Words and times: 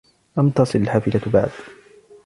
لم 0.37 0.49
تصل 0.49 0.79
الحافلة 0.79 1.21
بعد. 1.33 1.51